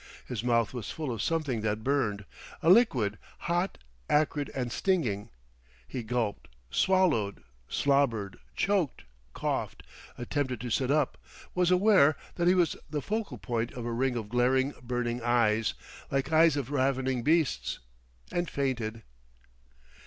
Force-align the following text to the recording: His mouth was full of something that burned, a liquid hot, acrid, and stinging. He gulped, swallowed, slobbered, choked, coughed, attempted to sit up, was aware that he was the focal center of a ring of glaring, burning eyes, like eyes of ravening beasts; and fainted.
His 0.25 0.43
mouth 0.43 0.73
was 0.73 0.89
full 0.89 1.11
of 1.11 1.21
something 1.21 1.61
that 1.61 1.83
burned, 1.83 2.25
a 2.63 2.71
liquid 2.71 3.19
hot, 3.41 3.77
acrid, 4.09 4.49
and 4.55 4.71
stinging. 4.71 5.29
He 5.87 6.01
gulped, 6.01 6.47
swallowed, 6.71 7.43
slobbered, 7.69 8.39
choked, 8.55 9.03
coughed, 9.35 9.83
attempted 10.17 10.59
to 10.61 10.71
sit 10.71 10.89
up, 10.89 11.19
was 11.53 11.69
aware 11.69 12.17
that 12.33 12.47
he 12.47 12.55
was 12.55 12.75
the 12.89 13.03
focal 13.03 13.39
center 13.47 13.77
of 13.79 13.85
a 13.85 13.91
ring 13.93 14.15
of 14.15 14.27
glaring, 14.27 14.73
burning 14.81 15.21
eyes, 15.21 15.75
like 16.09 16.31
eyes 16.33 16.57
of 16.57 16.71
ravening 16.71 17.21
beasts; 17.21 17.77
and 18.31 18.49
fainted. 18.49 19.03